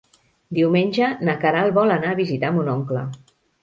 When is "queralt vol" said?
1.45-1.97